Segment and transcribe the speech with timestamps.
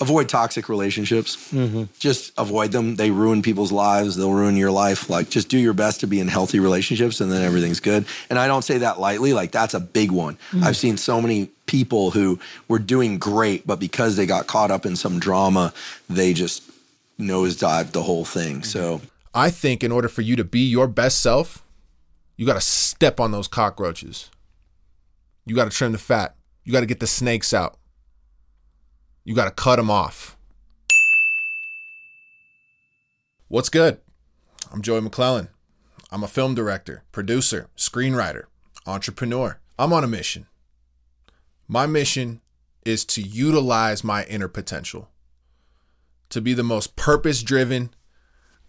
[0.00, 1.36] avoid toxic relationships.
[1.52, 1.84] Mm-hmm.
[1.98, 2.96] Just avoid them.
[2.96, 4.16] They ruin people's lives.
[4.16, 5.10] They'll ruin your life.
[5.10, 8.06] Like, just do your best to be in healthy relationships, and then everything's good.
[8.30, 9.32] And I don't say that lightly.
[9.32, 10.34] Like, that's a big one.
[10.34, 10.64] Mm-hmm.
[10.64, 12.38] I've seen so many people who
[12.68, 15.72] were doing great, but because they got caught up in some drama,
[16.08, 16.62] they just
[17.18, 18.62] nosedived the whole thing.
[18.62, 18.98] So.
[18.98, 19.06] Mm-hmm.
[19.34, 21.62] I think in order for you to be your best self,
[22.36, 24.30] you got to step on those cockroaches.
[25.44, 26.34] You got to trim the fat.
[26.64, 27.77] You got to get the snakes out.
[29.28, 30.38] You got to cut them off.
[33.48, 34.00] What's good?
[34.72, 35.48] I'm Joey McClellan.
[36.10, 38.44] I'm a film director, producer, screenwriter,
[38.86, 39.60] entrepreneur.
[39.78, 40.46] I'm on a mission.
[41.68, 42.40] My mission
[42.86, 45.10] is to utilize my inner potential,
[46.30, 47.90] to be the most purpose driven,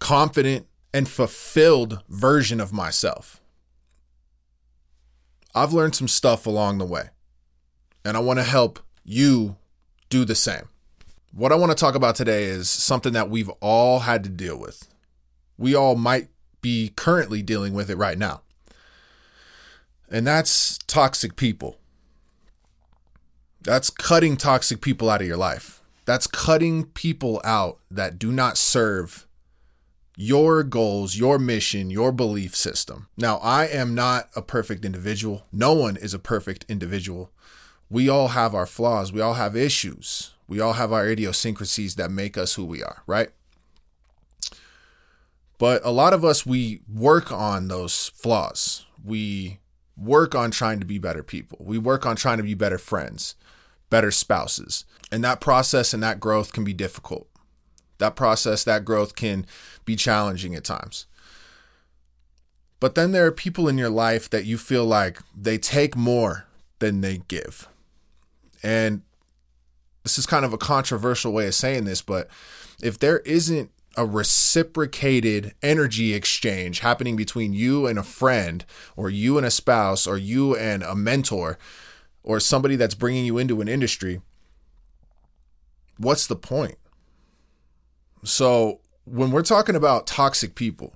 [0.00, 3.40] confident, and fulfilled version of myself.
[5.54, 7.10] I've learned some stuff along the way,
[8.04, 9.54] and I want to help you
[10.08, 10.68] do the same.
[11.32, 14.58] What I want to talk about today is something that we've all had to deal
[14.58, 14.88] with.
[15.56, 16.28] We all might
[16.62, 18.42] be currently dealing with it right now.
[20.10, 21.78] And that's toxic people.
[23.60, 25.82] That's cutting toxic people out of your life.
[26.06, 29.26] That's cutting people out that do not serve
[30.16, 33.08] your goals, your mission, your belief system.
[33.16, 35.44] Now, I am not a perfect individual.
[35.52, 37.30] No one is a perfect individual.
[37.90, 39.12] We all have our flaws.
[39.12, 40.34] We all have issues.
[40.46, 43.30] We all have our idiosyncrasies that make us who we are, right?
[45.58, 48.86] But a lot of us, we work on those flaws.
[49.04, 49.58] We
[49.96, 51.58] work on trying to be better people.
[51.60, 53.34] We work on trying to be better friends,
[53.90, 54.84] better spouses.
[55.10, 57.28] And that process and that growth can be difficult.
[57.98, 59.44] That process, that growth can
[59.84, 61.06] be challenging at times.
[62.80, 66.46] But then there are people in your life that you feel like they take more
[66.78, 67.68] than they give.
[68.62, 69.02] And
[70.02, 72.28] this is kind of a controversial way of saying this, but
[72.82, 78.64] if there isn't a reciprocated energy exchange happening between you and a friend,
[78.96, 81.58] or you and a spouse, or you and a mentor,
[82.22, 84.20] or somebody that's bringing you into an industry,
[85.96, 86.76] what's the point?
[88.24, 90.94] So, when we're talking about toxic people,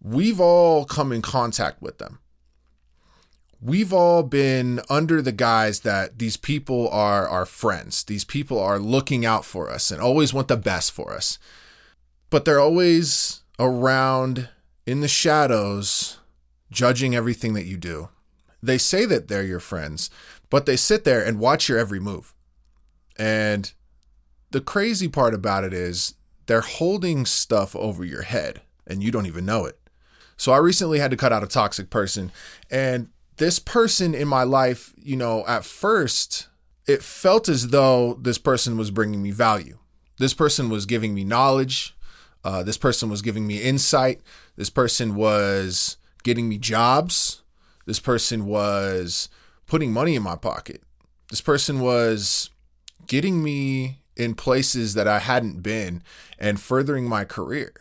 [0.00, 2.20] we've all come in contact with them
[3.66, 8.04] we've all been under the guise that these people are our friends.
[8.04, 11.38] These people are looking out for us and always want the best for us.
[12.30, 14.50] But they're always around
[14.86, 16.20] in the shadows,
[16.70, 18.08] judging everything that you do.
[18.62, 20.10] They say that they're your friends,
[20.48, 22.34] but they sit there and watch your every move.
[23.18, 23.72] And
[24.52, 26.14] the crazy part about it is
[26.46, 29.80] they're holding stuff over your head and you don't even know it.
[30.36, 32.30] So I recently had to cut out a toxic person
[32.70, 36.48] and this person in my life, you know, at first,
[36.86, 39.78] it felt as though this person was bringing me value.
[40.18, 41.96] This person was giving me knowledge.
[42.44, 44.20] Uh, this person was giving me insight.
[44.56, 47.42] This person was getting me jobs.
[47.86, 49.28] This person was
[49.66, 50.82] putting money in my pocket.
[51.28, 52.50] This person was
[53.06, 56.02] getting me in places that I hadn't been
[56.38, 57.72] and furthering my career.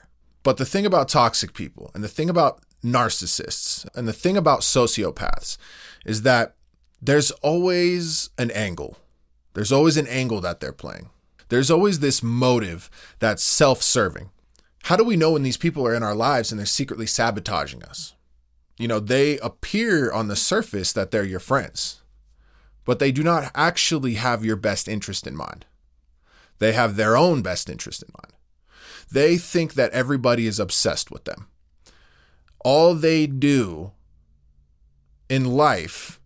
[0.44, 3.88] But the thing about toxic people and the thing about narcissists.
[3.96, 5.58] And the thing about sociopaths
[6.06, 6.56] is that
[7.02, 8.98] there's always an angle.
[9.54, 11.10] There's always an angle that they're playing.
[11.50, 14.30] There's always this motive that's self serving.
[14.84, 17.84] How do we know when these people are in our lives and they're secretly sabotaging
[17.84, 18.14] us?
[18.78, 22.02] You know, they appear on the surface that they're your friends,
[22.84, 25.66] but they do not actually have your best interest in mind.
[26.60, 28.34] They have their own best interest in mind.
[29.12, 31.48] They think that everybody is obsessed with them
[32.66, 33.92] all they do
[35.30, 36.20] in life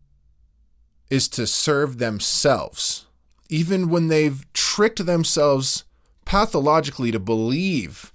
[1.10, 3.08] is to serve themselves,
[3.50, 5.84] even when they've tricked themselves
[6.24, 8.14] pathologically to believe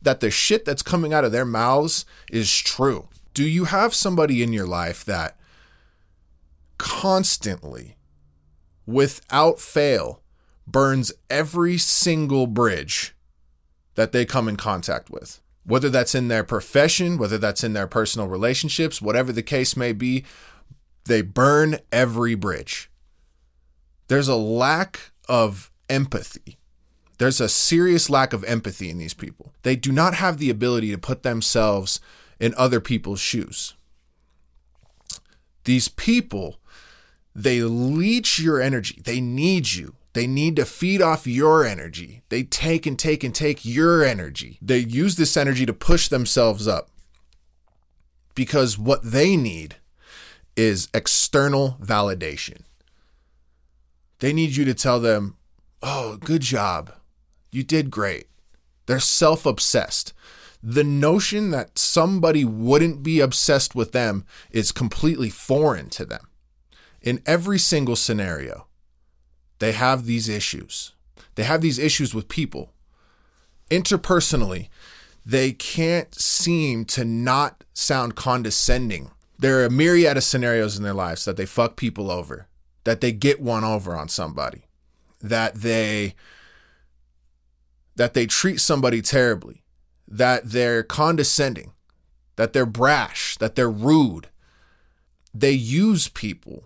[0.00, 3.08] that the shit that's coming out of their mouths is true.
[3.32, 5.36] Do you have somebody in your life that
[6.78, 7.96] constantly,
[8.86, 10.22] without fail,
[10.64, 13.16] burns every single bridge
[13.96, 15.40] that they come in contact with?
[15.64, 19.92] Whether that's in their profession, whether that's in their personal relationships, whatever the case may
[19.92, 20.24] be,
[21.04, 22.90] they burn every bridge.
[24.08, 26.58] There's a lack of empathy.
[27.18, 29.52] There's a serious lack of empathy in these people.
[29.62, 32.00] They do not have the ability to put themselves
[32.40, 33.74] in other people's shoes.
[35.64, 36.56] These people,
[37.34, 39.00] they leech your energy.
[39.02, 39.94] They need you.
[40.14, 42.22] They need to feed off your energy.
[42.28, 44.58] They take and take and take your energy.
[44.62, 46.88] They use this energy to push themselves up
[48.34, 49.76] because what they need
[50.56, 52.62] is external validation.
[54.20, 55.36] They need you to tell them,
[55.82, 56.94] oh, good job.
[57.50, 58.28] You did great.
[58.86, 60.12] They're self obsessed.
[60.62, 66.28] The notion that somebody wouldn't be obsessed with them is completely foreign to them.
[67.02, 68.68] In every single scenario,
[69.64, 70.92] they have these issues.
[71.36, 72.74] They have these issues with people.
[73.70, 74.68] Interpersonally,
[75.24, 79.10] they can't seem to not sound condescending.
[79.38, 82.46] There are a myriad of scenarios in their lives that they fuck people over,
[82.84, 84.66] that they get one over on somebody,
[85.22, 86.14] that they
[87.96, 89.62] that they treat somebody terribly,
[90.06, 91.72] that they're condescending,
[92.36, 94.28] that they're brash, that they're rude.
[95.32, 96.64] They use people.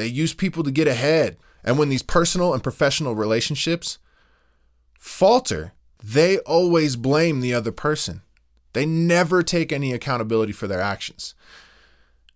[0.00, 1.36] They use people to get ahead.
[1.62, 3.98] And when these personal and professional relationships
[4.98, 8.22] falter, they always blame the other person.
[8.72, 11.34] They never take any accountability for their actions.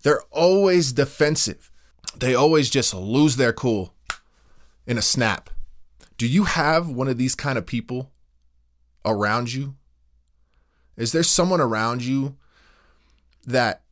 [0.03, 1.71] They're always defensive.
[2.15, 3.95] They always just lose their cool
[4.87, 5.49] in a snap.
[6.19, 8.13] Do you have one of these kind of people
[9.07, 9.75] around you?
[10.99, 12.37] Is there someone around you
[13.47, 13.84] that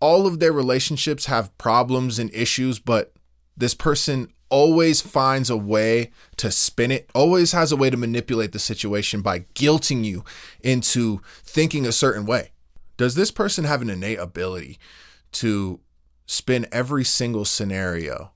[0.00, 3.12] all of their relationships have problems and issues, but
[3.56, 8.52] this person always finds a way to spin it, always has a way to manipulate
[8.52, 10.24] the situation by guilting you
[10.60, 12.50] into thinking a certain way?
[12.96, 14.78] Does this person have an innate ability
[15.32, 15.80] to
[16.26, 18.30] spin every single scenario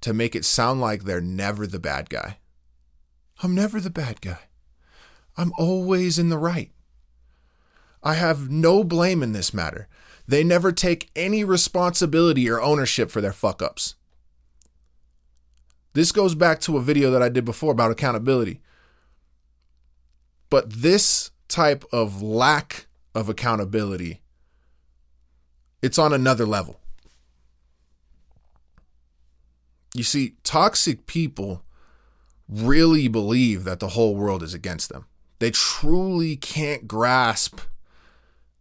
[0.00, 2.38] to make it sound like they're never the bad guy.
[3.42, 4.38] I'm never the bad guy.
[5.36, 6.70] I'm always in the right.
[8.02, 9.88] I have no blame in this matter.
[10.30, 13.96] They never take any responsibility or ownership for their fuck ups.
[15.92, 18.60] This goes back to a video that I did before about accountability.
[20.48, 24.20] But this type of lack of accountability,
[25.82, 26.78] it's on another level.
[29.96, 31.64] You see, toxic people
[32.48, 35.06] really believe that the whole world is against them.
[35.40, 37.58] They truly can't grasp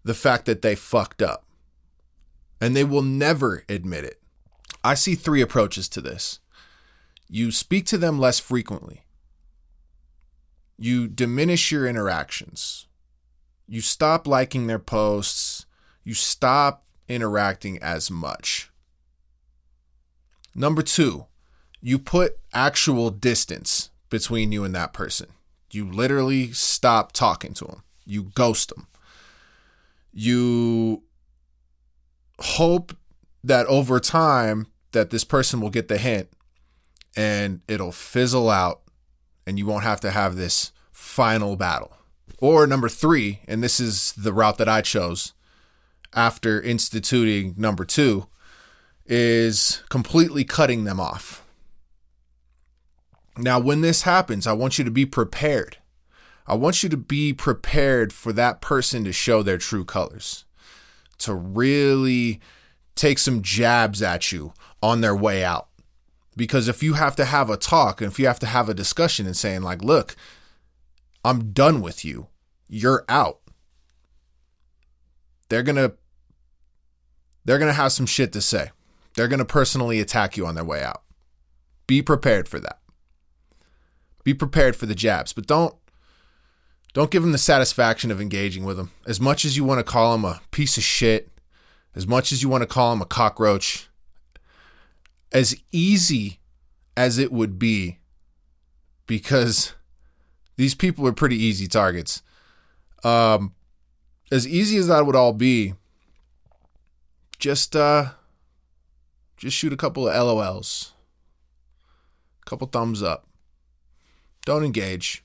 [0.03, 1.45] the fact that they fucked up.
[2.61, 4.21] And they will never admit it.
[4.83, 6.39] I see three approaches to this.
[7.29, 9.05] You speak to them less frequently.
[10.77, 12.87] You diminish your interactions.
[13.67, 15.65] You stop liking their posts.
[16.03, 18.71] You stop interacting as much.
[20.55, 21.25] Number two,
[21.81, 25.27] you put actual distance between you and that person.
[25.71, 27.83] You literally stop talking to them.
[28.05, 28.87] You ghost them.
[30.11, 31.03] You
[32.59, 32.93] hope
[33.41, 36.27] that over time that this person will get the hint
[37.15, 38.81] and it'll fizzle out
[39.47, 41.93] and you won't have to have this final battle.
[42.39, 45.31] Or number 3, and this is the route that I chose
[46.13, 48.27] after instituting number 2,
[49.05, 51.45] is completely cutting them off.
[53.37, 55.77] Now, when this happens, I want you to be prepared.
[56.45, 60.43] I want you to be prepared for that person to show their true colors,
[61.19, 62.39] to really
[62.95, 65.67] take some jabs at you on their way out.
[66.35, 68.73] Because if you have to have a talk and if you have to have a
[68.73, 70.15] discussion and saying, like, look,
[71.23, 72.27] I'm done with you,
[72.67, 73.39] you're out.
[75.49, 75.93] They're going to
[77.45, 78.69] they're going to have some shit to say.
[79.15, 81.01] They're going to personally attack you on their way out.
[81.87, 82.79] Be prepared for that.
[84.23, 85.75] Be prepared for the jabs, but don't
[86.93, 88.91] don't give him the satisfaction of engaging with him.
[89.05, 91.29] As much as you want to call him a piece of shit,
[91.95, 93.87] as much as you want to call him a cockroach,
[95.31, 96.39] as easy
[96.97, 97.99] as it would be,
[99.05, 99.73] because
[100.55, 102.21] these people are pretty easy targets.
[103.03, 103.53] Um,
[104.31, 105.73] as easy as that would all be,
[107.37, 108.11] just uh,
[109.37, 110.91] just shoot a couple of LOLs,
[112.45, 113.25] a couple thumbs up.
[114.45, 115.23] Don't engage.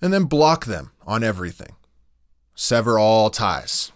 [0.00, 1.74] And then block them on everything.
[2.54, 3.92] Sever all ties.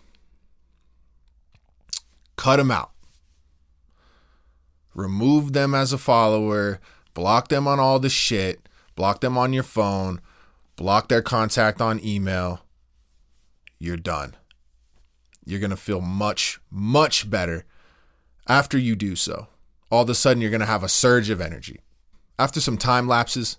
[2.37, 2.91] Cut them out.
[4.95, 6.81] Remove them as a follower.
[7.15, 8.69] Block them on all the shit.
[8.95, 10.21] Block them on your phone.
[10.77, 12.65] Block their contact on email.
[13.79, 14.37] You're done.
[15.45, 17.65] You're going to feel much, much better
[18.49, 19.49] after you do so,
[19.91, 21.81] all of a sudden you're going to have a surge of energy.
[22.39, 23.59] After some time lapses,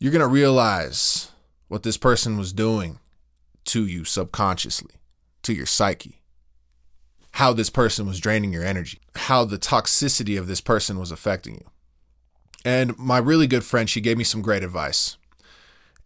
[0.00, 1.30] you're going to realize
[1.72, 2.98] what this person was doing
[3.64, 4.96] to you subconsciously,
[5.42, 6.20] to your psyche,
[7.32, 11.54] how this person was draining your energy, how the toxicity of this person was affecting
[11.54, 11.70] you.
[12.62, 15.16] And my really good friend, she gave me some great advice.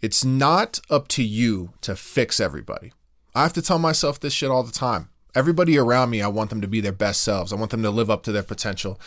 [0.00, 2.92] It's not up to you to fix everybody.
[3.35, 6.50] I have to tell myself this shit all the time everybody around me, I want
[6.50, 7.52] them to be their best selves.
[7.52, 9.00] I want them to live up to their potential.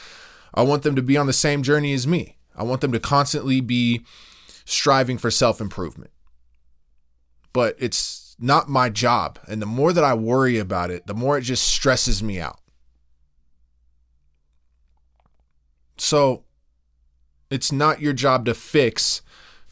[0.53, 2.35] I want them to be on the same journey as me.
[2.53, 4.05] I want them to constantly be
[4.65, 6.11] striving for self improvement.
[7.53, 9.39] But it's not my job.
[9.48, 12.60] And the more that I worry about it, the more it just stresses me out.
[15.98, 16.44] So
[17.50, 19.22] it's not your job to fix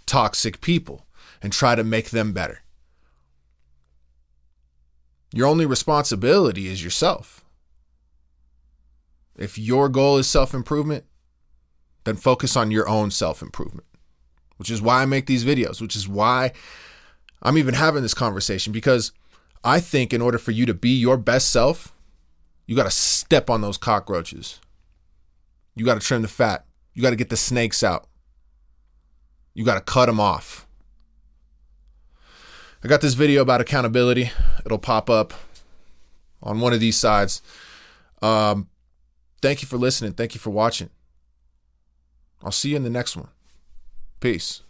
[0.06, 1.06] toxic people
[1.42, 2.62] and try to make them better.
[5.34, 7.46] Your only responsibility is yourself.
[9.38, 11.06] If your goal is self improvement,
[12.06, 13.86] then focus on your own self improvement,
[14.58, 16.54] which is why I make these videos, which is why
[17.42, 19.12] I'm even having this conversation because
[19.64, 21.94] I think in order for you to be your best self,
[22.66, 24.60] you got to step on those cockroaches.
[25.76, 26.66] You got to trim the fat.
[26.94, 28.08] You got to get the snakes out.
[29.54, 30.68] You got to cut them off.
[32.84, 34.32] I got this video about accountability.
[34.66, 35.34] It'll pop up
[36.42, 37.42] on one of these sides.
[38.22, 38.68] Um,
[39.42, 40.14] thank you for listening.
[40.14, 40.90] Thank you for watching.
[42.44, 43.30] I'll see you in the next one.
[44.20, 44.62] Peace.